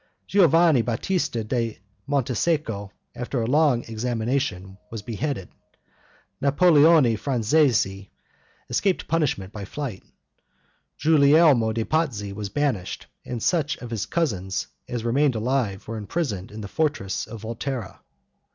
[0.25, 5.49] Giovanni Batista da Montesecco, after a long examination, was beheaded;
[6.41, 8.09] Napoleone Franzesi
[8.67, 10.01] escaped punishment by flight;
[10.97, 16.49] Giulielmo de' Pazzi was banished, and such of his cousins as remained alive were imprisoned
[16.49, 17.99] in the fortress of Volterra.